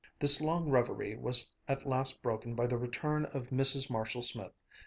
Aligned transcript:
This 0.17 0.41
long 0.41 0.67
reverie 0.67 1.15
was 1.15 1.53
at 1.67 1.85
last 1.85 2.23
broken 2.23 2.55
by 2.55 2.65
the 2.65 2.75
return 2.75 3.25
of 3.25 3.49
Mrs. 3.51 3.87
Marshall 3.87 4.23
Smith. 4.23 4.57